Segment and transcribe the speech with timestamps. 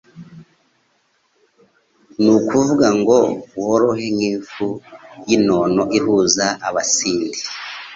[2.21, 3.17] Ni ukuvuga ngo
[3.67, 4.67] worohe nk'ifu
[5.27, 7.39] y'inono ihuza Abasindi